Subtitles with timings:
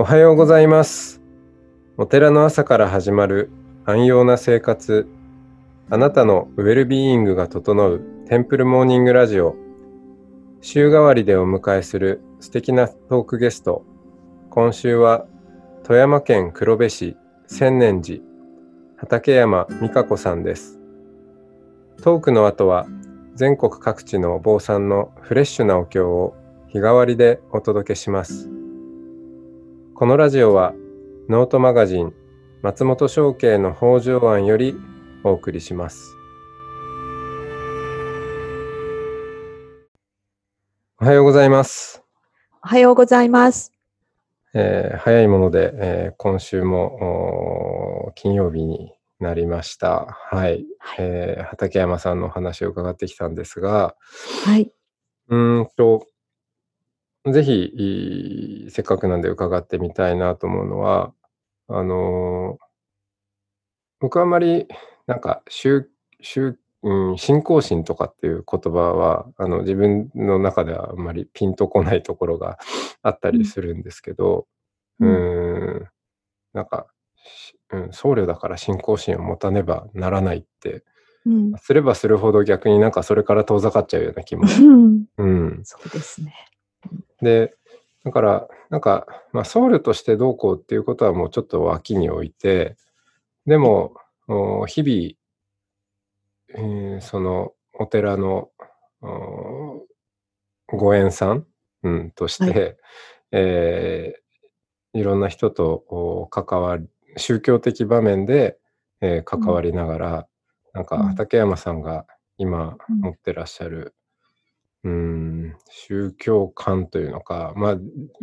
[0.00, 1.20] おはようございます。
[1.98, 3.50] お寺の朝から始まる
[3.84, 5.06] 安養な生活。
[5.90, 9.56] あなたのウェルビーイングが整うテンプルモーニングラジオ。
[10.62, 13.84] 週替わりでお迎えする素敵なトークゲスト。
[14.48, 15.26] 今週は
[15.82, 18.22] 富山県黒部市千年寺
[18.96, 20.80] 畠山美香子さんです。
[22.00, 22.86] トークの後は
[23.34, 26.34] 全国各地のお坊さんのフレッシュなお経を
[26.68, 28.59] 日替わりでお届けします。
[30.00, 30.72] このラジオは
[31.28, 32.14] ノートマガジン
[32.62, 34.74] 松本商家の北条案より
[35.24, 36.16] お送りします。
[41.02, 42.02] おはようございます。
[42.64, 43.74] おはようございます。
[44.54, 50.06] えー早いもので、えー今週も金曜日になりました。
[50.30, 50.96] はい、はい。
[51.00, 53.94] えー畠山さんのお話を伺ってきたんですが、
[54.46, 54.72] はい。
[55.28, 56.06] うーんと、
[57.26, 61.12] ぜひ、せっかくなんで伺ってみたいなと思うのは、
[61.68, 62.70] あのー
[64.00, 64.66] 僕はあんまり、
[65.06, 65.86] なんか、宗、
[66.22, 72.58] 宗、うん、信仰心とかっていう言葉は、あの、自分の中ではあんまりピンとこないところが
[73.02, 74.46] あったりするんですけど、
[75.00, 75.88] ううんーん、
[76.54, 76.86] なんか、
[77.16, 80.82] しうん、僧侶だから信仰心を持たねばならないって、
[81.26, 81.52] うん。
[81.58, 86.34] すればするほど逆になんかそれから遠ざかっちゃうような気も、うんうん、そうですね。
[87.22, 87.54] で、
[88.04, 92.76] だから、なんか、まあ、僧侶としてどうこうっていうことはもうちょっと脇に置いて、
[93.46, 93.94] でも、
[94.28, 96.62] お日々、
[96.94, 98.50] えーそのお寺の
[99.02, 99.86] お
[100.68, 101.46] ご縁さん、
[101.82, 102.76] うん、として、
[103.32, 104.20] えー
[104.92, 108.58] いろんな人とお関わり、宗教的場面で、
[109.00, 110.26] えー関わりながら、
[110.74, 111.02] なんかうん。
[111.08, 112.06] 畠山さんが
[112.38, 113.00] 今うん。
[113.00, 113.94] 持ってらっしゃる、
[114.84, 117.76] うーん、宗教観というのか、まあ、う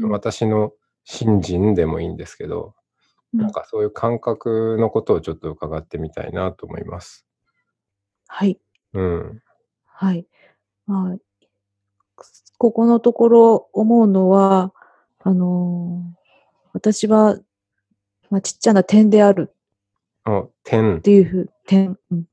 [0.08, 0.72] ん私の
[1.04, 2.74] 信心でもいいんですけど、
[3.34, 7.26] うんなんかそういう感覚のことをちょっと伺ってみたいなと思います。
[8.28, 8.60] はい。
[8.94, 9.42] うん。
[9.86, 10.26] はい。
[10.88, 11.18] まあ、
[12.58, 14.74] ここのところ思うのは、
[15.20, 16.18] あのー
[16.74, 17.38] 私は、
[18.30, 19.54] まあ、ちっちゃな点である
[20.26, 21.02] あ、天っ。
[21.02, 22.26] ていうふう、点、うん。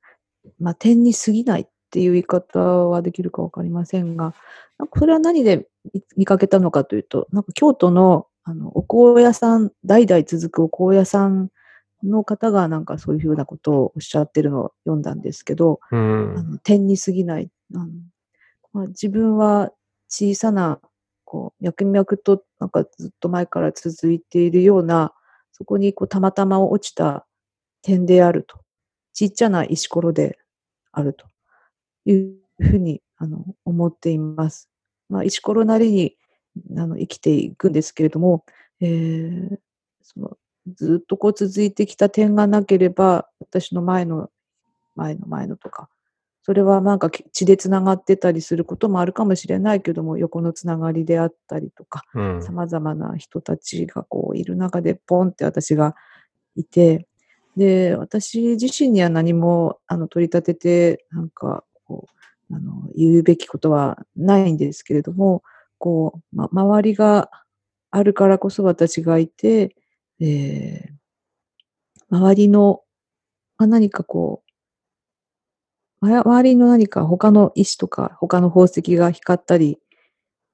[0.61, 4.35] まあ、点に過ぎないっていう言い方はできるかわかりませんが、
[4.79, 11.51] なんかそれは何で見見かけたのかというと、なんか京都の、あの、お香屋さん、代々続くお香屋さん
[12.03, 16.51] の方がなんかそういうふうなことをおっしゃってるのを読んだんですけど、うあん。
[16.51, 17.49] の点に過ぎない。
[17.77, 17.87] あの
[18.73, 19.71] まあ、自分は
[20.09, 20.81] 小さな、
[21.25, 25.13] こう、脈々となんかずっと前から続いているような、
[25.53, 27.25] そこにこうたまたま落ちた
[27.83, 28.59] 点であると。
[29.13, 30.39] ちっちゃな石ころで
[30.91, 31.27] あると
[32.05, 34.69] いうふうにあの思っています。
[35.09, 36.17] まあ、石ころなりに
[36.77, 38.45] あの生きていくんですけれども、
[38.81, 39.59] えー
[40.07, 44.31] そのずっとこう続いてきた点がなければ、私の前の、
[44.97, 45.89] 前の前のとか、
[46.43, 52.43] それはなんか血でつながってたりすることもあるかもしれないけども、横のつながりであったりとか、うん。
[52.43, 55.95] 様々な人たちがこういる中でポンって私が
[56.57, 57.07] いて、
[57.57, 61.65] で、私自身には何もあの取り立てて、なんか
[62.55, 65.43] あの、言うべきことはないんですけれども、
[65.79, 67.31] こう、ま、周りが
[67.91, 69.77] あるからこそ私がいて、
[70.21, 70.95] えー
[72.11, 72.83] 周りの、
[73.59, 74.45] まあ、何かこ
[76.01, 79.81] う、ま周りの何か他の石とか他の宝石が光ったり、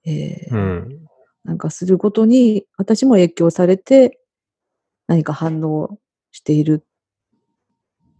[0.07, 1.07] えーうん。
[1.45, 4.21] なんかすることに、私も影響されて、
[5.07, 5.99] 何か反応
[6.31, 6.85] している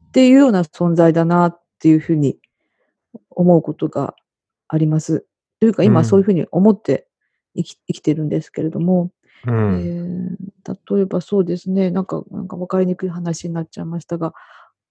[0.09, 2.37] っていうような存在だなっていうふうに
[3.41, 4.15] 思うことが
[4.69, 5.27] あります。
[5.61, 7.07] というか、うん今そういうふうに思って
[7.57, 9.11] 生き生きてるんですけれども、
[9.47, 10.37] うえん。
[10.37, 14.35] ー例えばそうですね、なんか、なんか分かりにくい話になっちゃいましたが、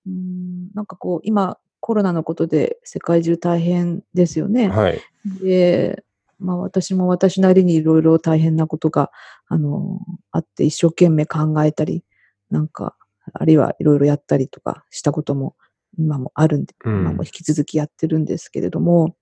[0.06, 4.68] うーん、なんかこう、今、コロナのことで世界中大変ですよね。
[4.70, 5.02] はい。
[5.42, 6.04] で、
[6.40, 9.12] まあ私も私なりにいろいろ大変なことが、
[9.48, 10.00] あの、
[10.32, 12.04] あって一生懸命考えたり、
[12.50, 12.96] なんか、
[13.34, 15.56] あるいはいろいろやったりとかしたことも
[15.98, 19.16] 今もあるんで、うん今も引き続きやってるんですけれども、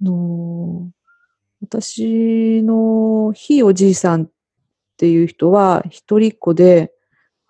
[0.00, 0.90] あの、
[1.60, 4.28] 私のひいおじいさんっ
[4.96, 6.92] ていう人は一人っ子で、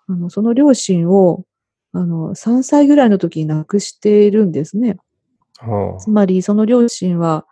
[0.07, 1.45] あの、その両親を、
[1.91, 4.97] あの、3歳ぐらいの時に亡くしているんですね。
[5.59, 7.45] はつまり、その両親は、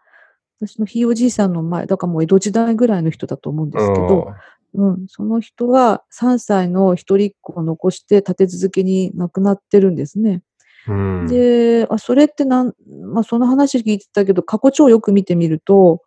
[0.59, 3.71] 私のひいおじいさんの前、だからもう江戸時代ぐらいの人だと思うんあ。
[3.71, 4.33] ですけど、
[4.73, 10.41] うん、その人が3歳の一人っ子を残して立て続けに亡くなってるんですね。
[10.87, 11.27] うん。
[11.27, 12.73] で、あ、それってなん、
[13.13, 16.01] まあ、その話聞いてたけど、過去帳をよく見てみると、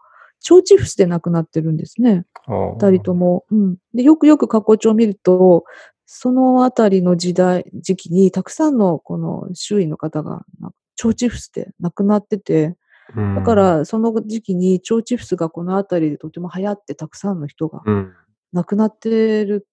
[0.51, 2.25] 腸チフスで亡くなってるんですね。
[2.47, 3.45] 二二人とも。
[3.51, 3.77] うん。
[3.95, 5.65] で、よくよく過去帳を見ると、
[6.07, 10.45] そのあたりの時代、時期にたくさんのこの周囲の方が、
[11.03, 12.77] 腸チフスで亡くなってて、
[13.15, 18.13] もだか、らその時期に腸チフスがこのあたりでとても流行ってたくさんの人がうん、
[18.53, 19.67] 亡くなってる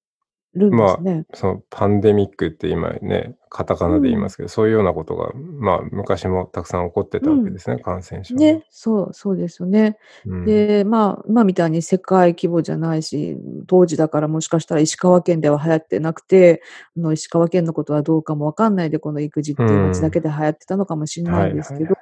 [0.55, 1.25] るんですね。
[1.33, 8.35] そのパンデミックって今ね、カタカナで言いますけど、そういうようなことが、まあ、昔もたくさん起こってたわけですね、感染症。
[8.35, 9.97] ね、そう、そうですよね。
[10.25, 16.61] うん、で、まあ、今みたいに世界規模じゃないし、当時だからもしかしたら石川県では流行ってなくて、
[16.97, 21.97] あの石川県のことはどうかもわかんないで、この育児っていう街だけで流行ってたのかもしれないんですけど、はいは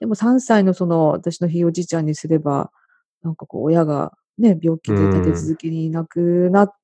[0.00, 2.70] でも3歳のその私のひいおじいちゃんにすれば、
[3.22, 6.74] なんかこう親がね、病気で立て続けにいなくなって、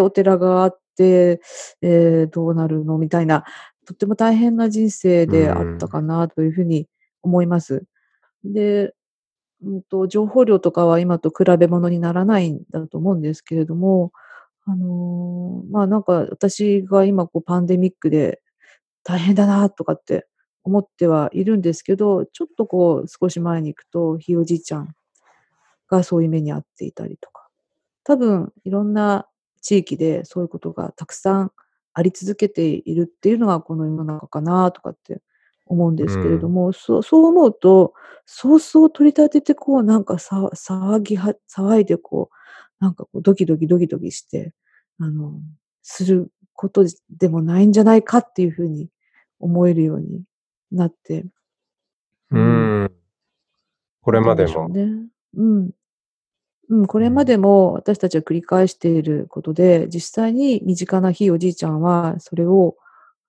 [0.00, 1.40] お寺があって、
[1.82, 2.98] えーどうなるの？
[2.98, 3.44] みたいな、
[3.86, 6.86] とっても大変な人生であったかなというふうに
[7.22, 7.84] 思います。
[8.44, 8.94] で、
[9.62, 14.12] うんと、情報量とかは今と比べ物にならないんだと思うんですけれども、
[14.66, 18.40] あのーまあなんか私が今こうパンデミックで
[19.02, 20.26] 大変だなとかって
[20.64, 24.94] 思ってはいるんですけど、ちょっとこう少し前に行くとひいおじいちゃん
[25.88, 27.48] がそういう目に遭っていたりとか、
[28.04, 29.26] 多分いろんな
[29.60, 31.52] 地域でそういうことがたくさん
[31.92, 35.20] あり続けているっていうのがこの世の中かなとかって
[35.66, 37.94] 思うんですけれども、そうそう思うと、
[38.26, 42.30] ソースを取り立ててこうなんかさ騒ぎは、騒いでこ
[42.80, 44.52] う、なんかこうドキドキドキドキして、
[44.98, 45.40] あの、
[45.82, 48.88] することでもないんじゃないかっていうふうに
[49.38, 50.22] 思えるように
[50.72, 51.24] なって。
[52.30, 52.92] うん。
[54.02, 54.88] これまでもね。
[55.36, 55.70] うん。
[56.70, 62.76] うん、これまでも私たちは繰り返していることで、実際に身近なひいおじいちゃんはそれを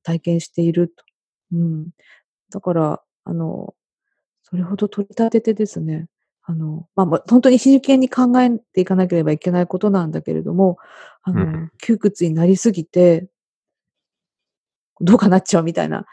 [0.04, 1.04] 体験していると。
[1.54, 1.90] うん。
[2.52, 3.74] だから、あの、
[4.44, 6.08] それほど取り立ててですね、
[6.44, 10.78] あの、まあ、まあ、本当に真剣に考えていかなければいけないことなんだけれども、
[11.24, 13.28] あの、うん窮屈になりすぎて、
[15.00, 16.06] どうかなっちゃうみたいな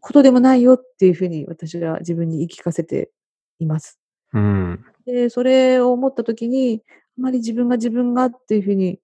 [0.00, 3.10] ことでもないよっていうふうに私は自分に言い聞かせて
[3.58, 4.00] います。
[4.32, 4.84] うん。
[5.12, 6.82] で、それを思ったときに、
[7.18, 9.00] あまり自分が自分がっていうふうに、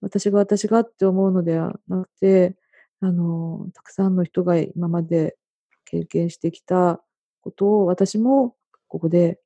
[0.00, 2.56] 私が私がって思うのではなくて、
[3.00, 5.36] あの、たくさんの人が今まで
[5.84, 7.02] 経験してきた
[7.42, 8.56] ことを私も
[8.88, 9.40] ここで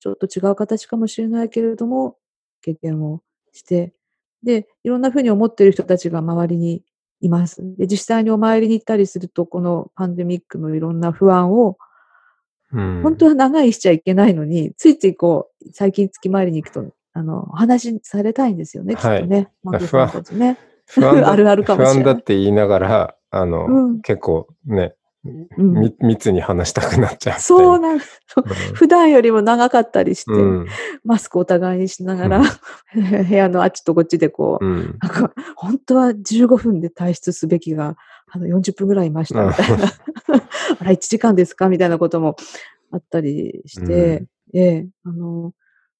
[0.00, 2.16] ちょっと違う形かもしれないけれども、
[2.62, 3.22] 経験を
[3.52, 3.94] して、
[4.42, 6.82] で、いろんなふうに思っている人たちが周りに
[7.20, 7.62] います。
[7.76, 11.78] で、実際にお参りに行ったりすると、このパンデミックのいろんな不安を
[12.72, 13.02] うん。
[13.02, 19.50] 本当は長いしちゃいけないのに、ついついこう、最近月回りに行くと、あの、お話しされたいんですよね、きっはいとね。
[19.62, 20.58] マンさんたちね。
[20.86, 24.94] 不安だ あるあるかもしれない不安だって言いながら、あの、うん結構ね、
[25.24, 27.40] うんみ密に話したくなっちゃう。
[27.40, 28.20] そうなんです。
[28.74, 30.66] 普段よりも長かったりして、うん。
[31.04, 32.44] マスクお互いにしながら、うん
[33.28, 34.98] 部屋のあっちとこっちでこう、うん。
[35.00, 37.96] なんか、本当は15分で退出すべきが、
[38.32, 39.84] あの、40分ぐらいいましたみたいな。
[40.80, 42.34] あ ら、1時間ですかみたいなことも
[42.90, 45.52] あったりして、ええ、あの、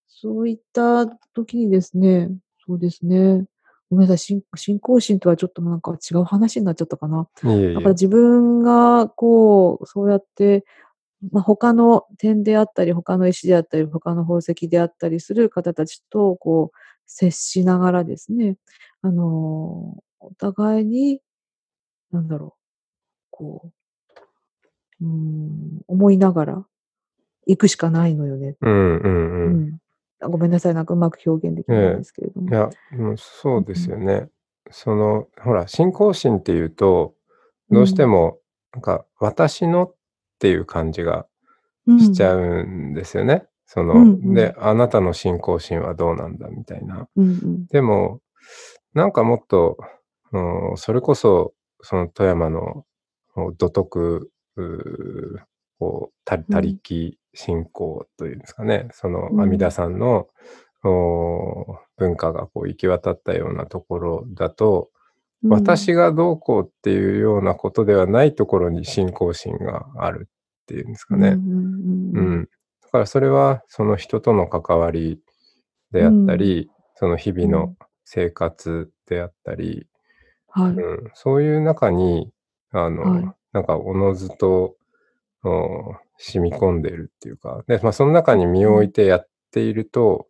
[0.09, 2.31] そういった時にですね、
[2.67, 3.45] そうですね。
[3.91, 7.29] ごめんなさい、信信仰心とはちょっとなんか違う話になっちゃったかな。
[7.75, 10.65] だから自分がこう、そうやって、
[11.31, 18.57] まあ、他の点であったり、他の石であったり、他の宝石であったりする方たちと、こう、接しながらですね、
[19.03, 21.21] あの、お互いに、
[22.13, 22.61] なんだろう、
[23.31, 23.73] こ
[25.01, 26.67] う、うーん、思いながら
[27.47, 28.57] 行くしかないのよね。
[28.61, 29.61] うんうんううん。
[29.71, 29.79] ん。
[30.21, 32.49] あごめんなさい、なんかうまく表現できないんですけれども。
[32.49, 34.29] いや、もうそうですよね。
[34.71, 37.15] その、ほら、信仰心っていうと、
[37.71, 38.39] どうしても、
[38.73, 39.95] なんか、私のっ
[40.39, 41.27] ていう感じが
[41.99, 43.45] しちゃうんですよね。
[43.67, 47.09] その、うんうんで、あなたの信仰心はどうなんだみたいな。
[47.17, 47.25] うん。
[47.29, 48.21] うんでも、
[48.95, 49.79] なんかもっと、
[50.33, 50.39] う
[50.75, 52.85] んそれこそ、その富山の
[53.37, 55.43] お土徳、うー
[55.83, 59.41] こう、た他力信仰というんですかね、そのうん。
[59.41, 60.29] 阿弥陀さんの、
[60.85, 64.91] お文化がこう行き渡ったようなところだと、
[65.45, 71.29] うん、私がどうこうっていうようなことではないところに信仰心があるっていうんですかね。
[71.29, 72.41] うんうんうんううん。
[72.43, 72.49] ん。
[72.83, 75.21] だからそれはその人との関わり
[75.93, 77.75] であったり、その日々の
[78.05, 79.87] 生活であったり、
[80.49, 80.73] はい。
[80.73, 82.31] うん、そういう中に、
[82.73, 83.25] あの、はい。
[83.53, 84.75] なんかおのずと
[85.45, 90.29] お染み込んでいるっていうか、で、まあその中に身を置いてやっていると、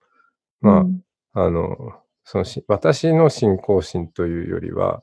[0.60, 1.02] まあ、うん。
[1.34, 1.76] あの、
[2.24, 5.02] そのし私の信仰心というよりは、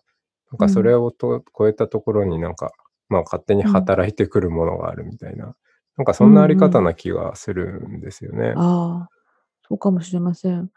[0.52, 2.72] なんかそれをと超えたところになんか、
[3.10, 5.56] まあ勝手に働いてくるものがあるみたいな、
[5.98, 8.54] なんかそんなあり方な気がするんですよね。
[8.56, 9.10] ああ、
[9.68, 10.70] そうかもしれません。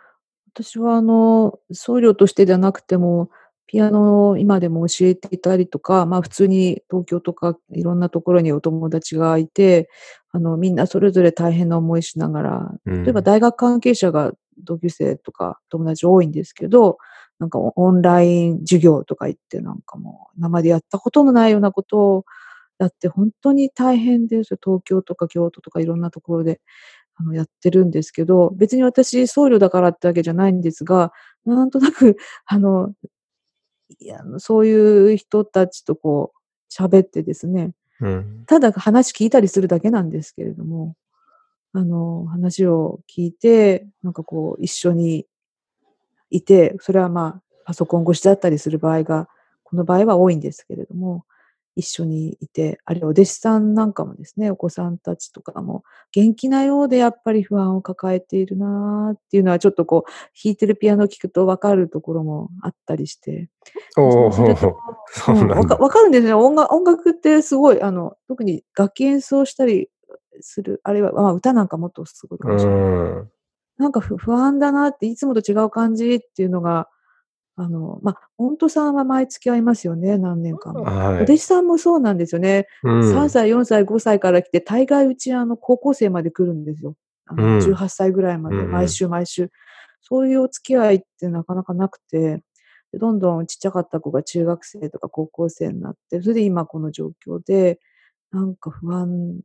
[0.54, 3.30] 私はあの、僧侶としてではなくても、
[3.66, 9.88] ピアノを今でも教えていたりとか、まあ普通に東京とかいろんなところにお友達がいて、
[10.32, 16.98] あの、みんなそれぞれ大変な思いしながら、うん例えば大学関係者が同級生とか友達多いんですけど、
[17.38, 22.24] なんかオンライン授業とか言ってなんかもう今までやったことのないようなことを
[22.78, 24.56] やって本当に大変です。
[24.62, 26.60] 東京とか京都とかいろんなところで
[27.16, 31.12] あのやってるんですけど、別に私僧侶だからってわけじゃないんですが、
[31.44, 32.16] なんとなく、
[32.46, 32.92] あの
[34.38, 38.44] そういう人たちとこう喋ってですね、うん。
[38.46, 40.96] ただ話聞いたりするだけなんですけれども、
[41.72, 45.26] あの、話を聞いて、なんかこう一緒に
[46.30, 49.28] いて、それはまあパソコン越しだったりする場合が、
[49.62, 51.24] この場合は多いんですけれども、
[51.74, 60.10] 一緒にいて、あるいはお弟子さんなんかもですね、お子さんたちとかも元気なようでやっぱり不安を抱えているなっていうのはちょっとこう
[60.44, 63.48] 弾いてるピアノを聴くとわかるところもあったりして、
[63.90, 65.76] そうそううん、なんだ。
[65.76, 66.34] わかるんですね。
[66.34, 69.88] 音楽音楽ってすごい、あの、特に楽器演奏したり
[70.40, 72.80] する、あるいは、まあ、歌なんかもっとすごいかもしれない。
[72.80, 72.84] う
[73.24, 73.30] ん。
[73.78, 76.88] なんかふ不安だなって、いつもと違う感じっていうのが、
[77.56, 80.80] あの、まあ、音頭さんは毎月会いますよね、何年間も。
[80.80, 81.22] おはい。
[81.24, 82.66] 弟子さんもそうなんですよね。
[82.84, 83.30] 3うん。
[83.30, 86.94] 歳、4歳、5歳から来て、大概うち、あの、高校生まで来るんですよ。
[87.26, 87.58] あの、うん。
[87.58, 88.56] 18歳ぐらいまで。
[88.56, 89.50] 毎週毎週。
[90.00, 92.42] そういうお付き合いってなかなかなくて、
[92.92, 97.80] でどんどんちっちゃかった子が中学生とか高校生になって、それで今この状況で、
[98.32, 99.40] なんか不安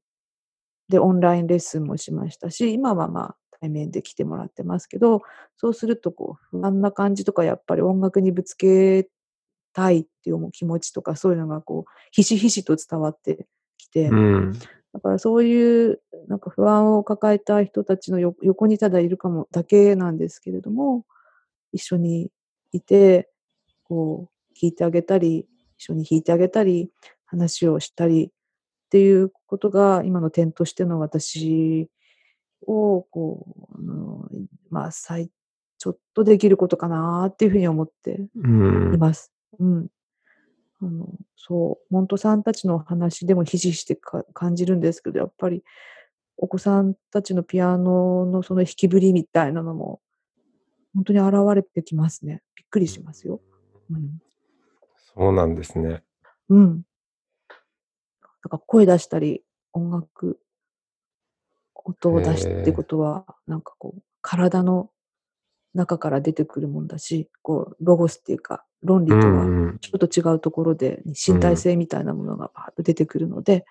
[0.89, 5.21] でオンラインレッスンもしましたし、今はまあ対面で来てもらってますけど、
[5.57, 9.09] そうするとこう不安な感じとかやっぱり音楽にぶつけ
[9.73, 13.47] たいっていう気持ちとかそういうのがこうひしひしと伝わって
[13.77, 14.53] きて、うん。
[14.93, 21.05] だからそういうなんか不安を抱えた人たちのよ横にただいるかもだけなんですけれども、
[21.73, 22.31] 一緒に
[22.71, 23.29] いて、
[23.83, 25.47] こう聞いてあげたり、
[25.77, 26.89] 一緒に弾いてあげたり、
[27.25, 28.29] 話をしたりっ
[28.89, 31.89] ていうことが今の点としての私
[32.65, 34.29] をこう、あの、
[34.69, 35.29] まあ、最
[35.77, 38.95] ちょっとできることかなっていうふうに思ってうん。
[38.95, 39.31] います。
[39.59, 39.87] うん。
[40.81, 45.63] あの、そう、モントさんたちの話でもひしひししてか感じるんですけど、やっぱり
[46.37, 50.01] お子さんたちのピアノのその弾きぶりみたいなのも、
[50.93, 52.41] 本当に現れてきますね。
[52.55, 53.41] びっくりしますよ。
[53.91, 54.19] うん。
[55.15, 56.03] そうなんですね。
[56.49, 56.81] うん。
[58.43, 60.39] だから声出したり、音楽、
[61.87, 62.71] 音を出すって。
[62.71, 64.89] ことは、なんかこう、体の
[65.73, 69.45] 中から出てくるもんだし、こう、ロゴスっていうか、論う理とは。
[69.79, 71.57] ちょっと違うところで、う身体ん。
[71.57, 73.65] 性みたいなものがバーッと出てくるので、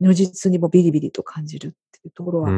[0.00, 2.50] 如実にもビリビリと感じるっていうところうは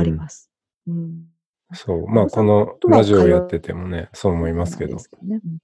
[0.00, 0.16] ありん。
[0.16, 0.50] ます。
[0.86, 1.26] うん。
[1.72, 2.08] そう。
[2.08, 4.96] まあ、このラジオやっっててもね、そう思いますけど。
[5.22, 5.40] ね。
[5.44, 5.58] うん。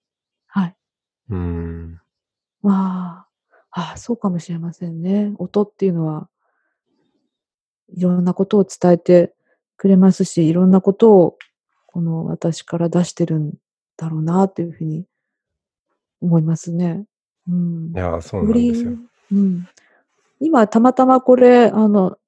[0.46, 0.76] はい。
[1.30, 2.00] うん。
[2.64, 3.26] あ
[3.72, 5.34] あ、ああ、そうかもしれませんね。
[5.38, 6.28] 音っていうのは、
[7.94, 9.32] いろんなことを伝えて
[9.76, 11.38] くれますし、いろんなことを
[11.86, 13.54] この私から出してるん
[13.96, 15.04] だろうなというふうに
[16.20, 17.04] 思いますね。
[17.48, 17.92] うん。
[17.94, 18.92] いや、そうなんですよ。
[19.32, 19.68] うん。
[20.40, 22.18] 今たまたまこれ、あの、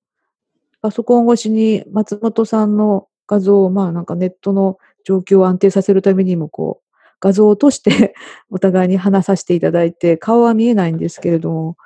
[0.81, 6.89] パソコン越しに松本さんの画像を、まあなんかネットの状況を安定させるためにも、こう、
[7.21, 8.15] 画像を落として
[8.51, 11.77] お互いに話させていただいて、顔は見えないんですけれども、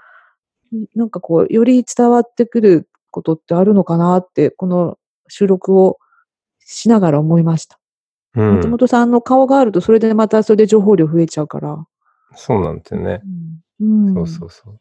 [0.75, 5.99] んなんかこう、より伝わってくることってあるのかなって、この収録を
[6.59, 7.79] しながら思いました。
[8.35, 8.71] 松うん。
[8.71, 11.87] 本さんの顔があると、それでまたそれで情報量増えちゃうから。
[12.35, 13.21] そうなんですよね。
[13.81, 14.15] うん。
[14.15, 14.81] そううんそうそう。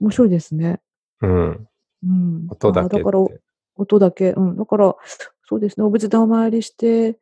[0.00, 0.80] 面白いですね。
[1.22, 1.68] うん。
[2.04, 2.46] うん。
[2.50, 3.40] 音だけっだから、て。
[3.76, 4.32] 音だけ。
[4.32, 4.56] うん。
[4.56, 4.94] だから、
[5.48, 7.18] そうですね、お仏壇お参りして、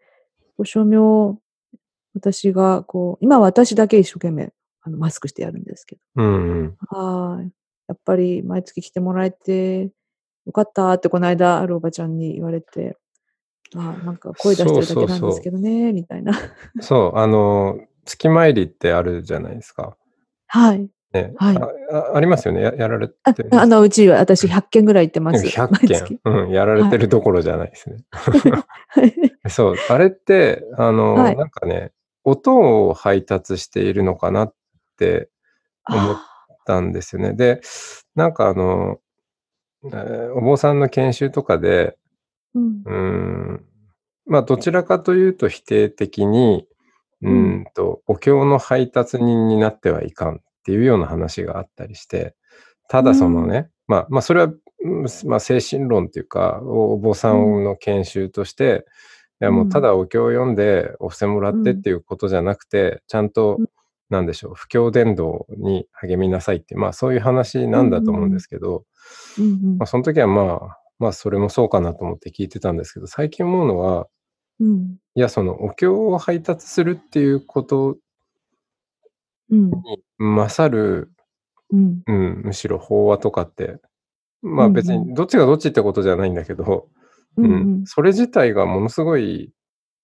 [0.59, 1.38] ご署名、
[2.14, 4.52] 私がこう、今は私だけ一生懸命、
[4.83, 6.00] あの、マスクしてやるんですけど。
[6.16, 6.76] うんうん。
[6.88, 7.42] ああ、
[7.93, 9.91] やっぱり毎月来てもらえて
[10.47, 12.97] よかったってこの間あるおばちゃんに言われて、
[13.77, 16.33] ああ、なんか声出してるだけなんですそけどね、みたいな。
[16.33, 16.83] う。
[16.83, 19.97] そう、あの、月参りってあるじゃないですか。
[20.47, 20.89] はい。
[21.13, 21.35] ね。
[21.37, 21.57] はい。
[21.59, 22.63] あ、あありますよね。
[22.63, 23.47] ややられあ、て。
[23.53, 25.47] あの、うちは私100件ぐらい行ってます。
[25.47, 25.99] 100毎件。
[26.01, 26.19] 月。
[26.25, 26.91] うん、やられはい。
[26.91, 28.05] てるどころじゃないですね。
[28.11, 29.15] はい。
[29.51, 31.37] そう、あれって、あはの、い。
[31.37, 31.93] なんかね、
[32.25, 34.55] 音を配達しているのかなっ
[34.99, 35.29] て
[35.89, 36.17] 思っ
[36.66, 36.76] ああ。
[36.76, 37.35] たんですよね。
[37.35, 37.61] で、
[38.14, 38.99] なんかあの、
[39.85, 41.97] えーお坊さんの研修とかで、
[42.54, 42.83] うん。
[42.85, 43.64] うーん、
[44.26, 46.66] まあ、どちらかというと否定的に、
[47.23, 47.61] うん。
[47.61, 52.35] んと、お経の配達人になってはいかんっていうような話があったりして、
[52.88, 53.50] たうだそのん。
[53.50, 54.52] ね、まあ、まあ、それは
[54.85, 58.85] うんまあ、精神論っていうか、おお坊さんの研修として、
[59.40, 63.66] いやもうただお経を読んでお布施もらってっていうことじゃなくて、ちゃんとうん、
[64.12, 68.85] なんでしょう、布教伝道に励みなさいって、まあそういう話なんだと思うんですけど、
[69.38, 69.78] うんうん。
[69.78, 74.07] まあその時はまあ、まあそれもそうかなと思って聞いてたんですけど、最近思うのは、
[74.61, 74.97] うん。
[75.14, 77.97] いや、そのお経を配達するっていうこと
[79.50, 79.71] うん。
[79.71, 79.73] に
[80.19, 81.11] 勝る、
[81.73, 82.02] うん。
[82.07, 83.78] うん、むしろ法話とかって、
[84.42, 86.88] まあ別にどっちがどっちってことじゃないんだけど、
[87.38, 87.52] うん。
[87.52, 89.52] うん、それ自体がものすごい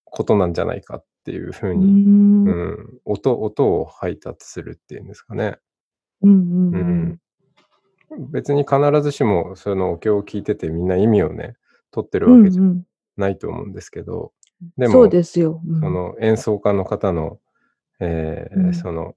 [0.05, 2.71] ことなんじゃないかっていうふううに、んううん。
[2.73, 5.59] ん、音、音を配達するっていうんですかね。
[6.23, 7.21] うんううん
[8.17, 8.31] ん。
[8.31, 11.57] 別に必ずしもそのお経を聞いててみんな意味をね、
[11.91, 12.83] 取ってるうんわけじゃうん
[13.19, 14.33] ないと思うんですけど、
[14.79, 15.61] でも、そうですよ。
[15.67, 15.81] うん。
[15.81, 17.39] その演奏家の方の、
[18.01, 18.75] えーうん。
[18.75, 19.15] その、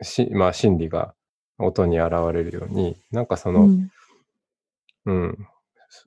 [0.00, 1.14] し、まあ心理が
[1.58, 3.90] 音に現れるように、なんかそうの、ん。
[5.04, 5.46] うん、
[5.90, 6.04] す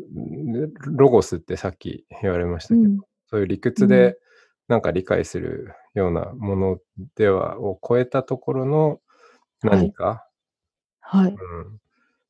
[0.88, 3.00] ロゴスってさっき言われましたけど、うん。
[3.28, 4.18] そういう理屈で
[4.68, 6.80] なんか理解するようなもの
[7.16, 9.00] では、を超えたところの
[9.62, 10.28] 何か、
[11.00, 11.32] はい。
[11.32, 11.80] うん、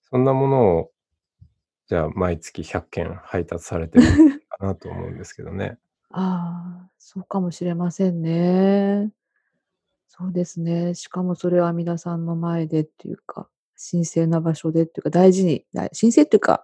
[0.10, 0.92] そんなものを、
[1.88, 5.77] じゃあ毎月100件配達されてるのかなと思うんですけどね。
[6.12, 9.12] ああ、そうかもしれませんね。
[10.08, 10.94] そうですね。
[10.94, 13.50] しかもそれは皆さんの前でっていうか、
[13.92, 16.63] 神聖な場所でっていうか、大事に、だ神聖っていうか、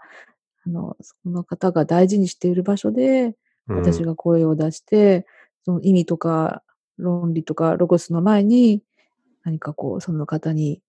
[0.65, 3.35] あの、その方が大事にしている場所で、
[3.67, 5.25] うん、私が声を出して、
[5.63, 6.63] その意味とか
[6.97, 8.81] 論理とかロゴスの前に、
[9.43, 10.81] 何かこう、その方に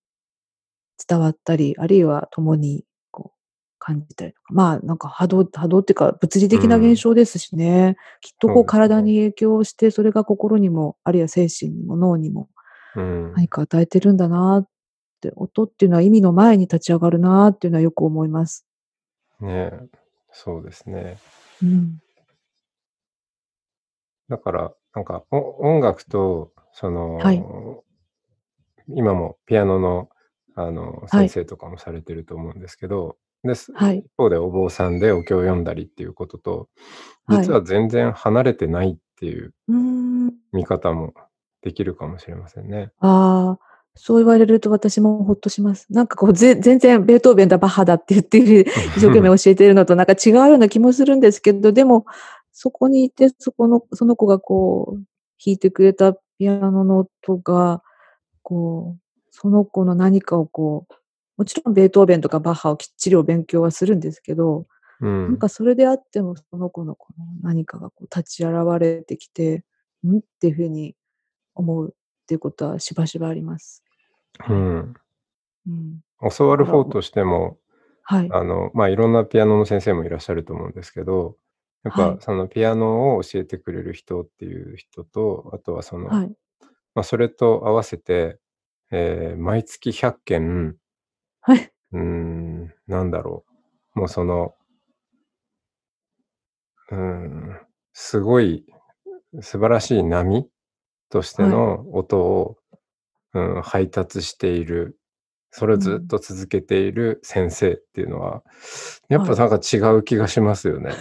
[1.09, 3.39] 伝わったり、あるいは共にこう
[3.79, 12.49] 感じたりとか、まあなんか波動、波動っていうか物理的な現象ですしね、きっとこう体に影響して、それが心にも、あるいは精神にも脳にも
[12.95, 14.69] うん、何か与えてるんだなっ
[15.21, 18.67] て、音っていうのは意味の前に立ち上がるなっていうのはよく思います。
[19.41, 19.81] ねえ
[20.33, 21.19] そうですね。
[21.63, 22.01] うん。
[24.29, 27.45] だから、なんかお音楽と、その、はい
[28.89, 30.09] 今もピアノの
[30.57, 36.69] あのはい先生とかもされてると思うんですけど、ですはい一方でお坊さんでお経を読んだりっていうことと、
[37.27, 39.55] はい実は全然離れてないっていう。
[40.53, 41.15] 見方も
[41.63, 42.91] できるかもしれませんね。
[43.01, 43.59] ああ、
[43.95, 45.87] そう言われると私もほっとします。
[45.91, 52.05] なんかこう、ぜ全然ベートーベンだ、バッハだって言ってる、 一生懸命教えてるのとなんか違うような気もするんですけど、でも、
[52.53, 55.03] そこにいて、そこの、その子がこう、
[55.45, 57.83] 弾いてくれたピアノの音が、
[58.43, 60.95] こう、その子の何かをこう、
[61.37, 64.67] もちろんベートーベンとかバッハをきっちりお勉強はするんですけど、
[65.01, 69.65] うんなんかそれであっても、その子のこの何かがこう立ち現れてきて、
[70.07, 70.95] んっていうふうに
[71.55, 73.83] 思うっていうことはしばしばあります。
[74.49, 74.95] うん、
[75.67, 76.01] うん。
[76.37, 77.59] 教わる方としても、
[78.05, 78.29] はい。
[78.31, 81.37] あの、まあ、いろんなピアノの先生もいらっしゃると思うんですけど、
[81.85, 86.29] やっはいぱそのピアノを教えてくれる人っていう人と、あとはその、はい。
[86.95, 88.39] まあ、それと合わせて、
[88.93, 90.77] えー毎月100件、
[91.41, 91.73] はい。
[91.93, 93.45] うーん、なんだろ
[93.97, 94.01] う。
[94.01, 94.55] もうその、
[96.91, 97.61] うーん、
[97.93, 98.65] すごい
[99.41, 100.47] 素晴らしい波
[101.11, 102.59] としての音を、
[103.35, 104.99] うん、配達している、
[105.51, 108.43] それをずっと続けている先生っていうのは、
[109.09, 110.93] やっぱなんか違う気がしますよね。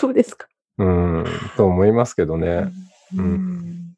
[0.00, 0.48] そうですか。
[0.78, 1.24] うん、
[1.58, 2.72] と思いますけどね。
[3.14, 3.94] ううんん。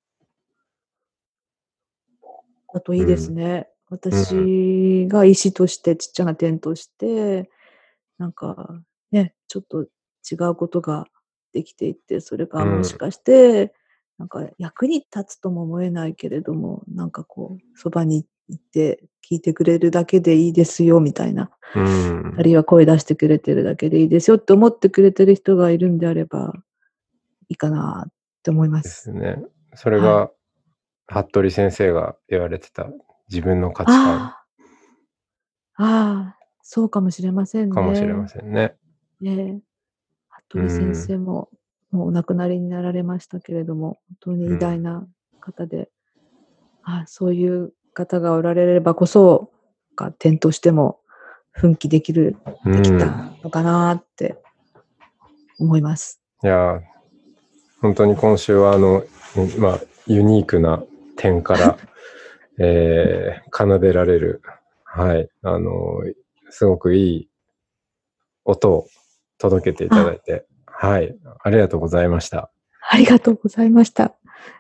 [2.75, 3.69] だといいですね。
[3.89, 7.49] 私が石として、ちっちゃな点として、
[8.19, 11.07] なんかね、ちょっと違うことが
[11.53, 13.73] できていって、それがうんもしかして、
[14.19, 21.51] なんか役に立つとも思えないけれども、なんかこう、そばにいて聞いてくれるだけでいいですよ、みたいな。
[21.75, 26.53] うんあるいは声出してくれてるだけでいいですよって思ってくれてる人がいるんであれば、
[27.49, 28.13] いいかなっ
[28.43, 28.83] て思いま。
[28.83, 29.43] ですすね。
[29.75, 30.31] それが、
[31.07, 32.89] 服部先生が言われてた
[33.29, 34.37] 自分の価値観あ
[35.77, 37.75] あ、そうかもしれませんね。
[37.75, 38.77] かもしれませんね。
[39.21, 39.61] ねえ。
[40.49, 41.49] 服部先生も、
[41.91, 45.07] もうお亡くなりになられましたけれども、本当に偉大な
[45.41, 45.91] 方で、
[46.83, 49.51] ああそういう方がおられればこそ、
[49.97, 51.01] が点としても
[51.51, 53.07] 奮起できる、できた
[53.43, 54.37] のかなって
[55.59, 56.21] 思います。
[56.43, 56.81] いやー、
[57.81, 59.05] 本当に今週はあの、
[59.59, 60.83] まあ、ユニークな
[61.17, 61.79] 点から、
[62.59, 64.43] えー奏でられる、
[64.85, 66.03] はい、あの、
[66.51, 67.29] すごくいい
[68.45, 68.87] 音を
[69.39, 72.51] 届けていただいて、はい、ありがとうございました。
[72.91, 74.15] ありがとうございました。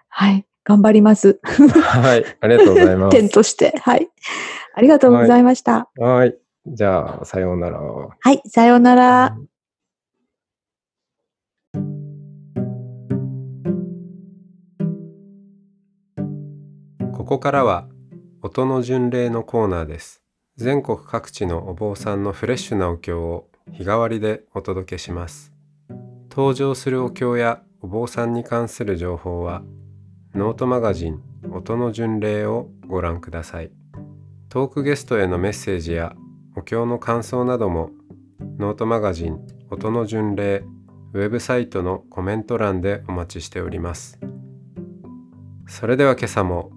[0.09, 1.41] はい、頑張ります。
[1.43, 3.17] はい、ありがとうございます。
[3.19, 3.75] 点として。
[3.83, 4.09] はい。
[4.75, 5.91] ありがとうございました。
[5.97, 6.39] はい。
[6.67, 7.81] じゃあ、さようなら。
[7.81, 9.37] はい、さようなら。
[17.13, 17.89] ここからは
[18.43, 20.23] 音の巡礼のコーナーです。
[20.57, 25.53] 全国各地のお坊さんのフレッシュなお経を日替わりでお届けします。
[26.31, 29.63] 登場するお経やお坊さんに関する情報は
[30.35, 31.21] ノートマガジン
[31.53, 33.71] 音の巡礼をご覧ください。
[34.49, 36.15] トークゲストへのメッセージや
[36.57, 37.91] お経の感想なども
[38.59, 39.39] ノートマガジン
[39.71, 40.65] 音の巡礼
[41.13, 44.19] ウェブサイトのコメント欄でお待ちしております。
[45.67, 46.71] それでは今朝も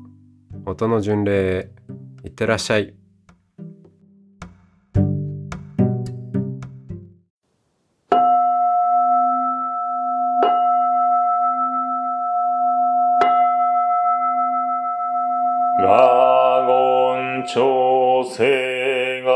[0.66, 1.72] 音の巡礼へ
[2.26, 2.94] いってらっしゃい。
[19.26, 19.32] 整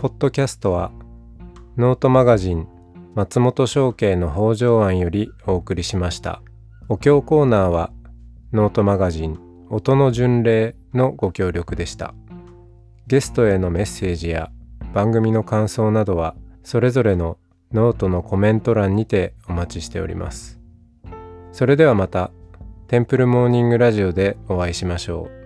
[0.00, 0.92] ポッドキャストは
[1.76, 2.68] ノートマガジン
[3.16, 6.40] 松本紹圭の方丈庵よりお送りしました。
[6.88, 7.90] お経コーナーは
[8.52, 12.14] ノートマガジン音の巡礼のご協力でした。
[13.08, 14.52] ゲストへのメッセージや
[14.94, 17.36] 番組の感想などはそれぞれの
[17.72, 20.60] ノートのコメント欄にてお待ちしております。
[21.50, 22.30] それではまた
[22.86, 25.37] Temple Morning Radio でお会いしましょう。